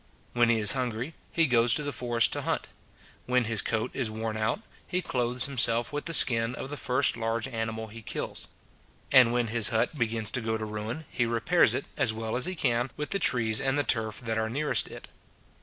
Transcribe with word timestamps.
When 0.33 0.49
he 0.49 0.57
is 0.57 0.71
hungry, 0.71 1.13
he 1.31 1.45
goes 1.45 1.75
to 1.75 1.83
the 1.83 1.91
forest 1.91 2.33
to 2.33 2.41
hunt; 2.41 2.65
when 3.27 3.43
his 3.43 3.61
coat 3.61 3.91
is 3.93 4.09
worn 4.09 4.35
out, 4.35 4.61
he 4.87 4.99
clothes 4.99 5.45
himself 5.45 5.93
with 5.93 6.05
the 6.05 6.13
skin 6.15 6.55
of 6.55 6.71
the 6.71 6.75
first 6.75 7.15
large 7.15 7.47
animal 7.47 7.85
he 7.85 8.01
kills: 8.01 8.47
and 9.11 9.31
when 9.31 9.49
his 9.49 9.69
hut 9.69 9.95
begins 9.95 10.31
to 10.31 10.41
go 10.41 10.57
to 10.57 10.65
ruin, 10.65 11.05
he 11.11 11.27
repairs 11.27 11.75
it, 11.75 11.85
as 11.97 12.13
well 12.13 12.35
as 12.35 12.47
he 12.47 12.55
can, 12.55 12.89
with 12.97 13.11
the 13.11 13.19
trees 13.19 13.61
and 13.61 13.77
the 13.77 13.83
turf 13.83 14.19
that 14.21 14.39
are 14.39 14.49
nearest 14.49 14.87
it. 14.87 15.07